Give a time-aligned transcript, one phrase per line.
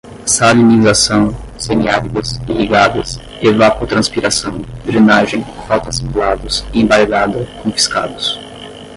[0.25, 1.29] salinização,
[1.59, 8.39] semi-áridas, irrigadas, evapotranspiração, drenagem, fotoassimilados, embargada, confiscados